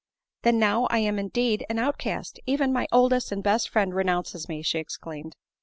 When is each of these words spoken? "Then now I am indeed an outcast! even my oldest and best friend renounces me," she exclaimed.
"Then 0.41 0.57
now 0.57 0.85
I 0.85 0.97
am 0.97 1.19
indeed 1.19 1.63
an 1.69 1.77
outcast! 1.77 2.39
even 2.47 2.73
my 2.73 2.87
oldest 2.91 3.31
and 3.31 3.43
best 3.43 3.69
friend 3.69 3.93
renounces 3.93 4.49
me," 4.49 4.63
she 4.63 4.79
exclaimed. 4.79 5.35